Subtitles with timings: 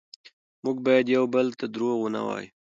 [0.63, 2.51] موږ باید یو بل ته دروغ ونه وایو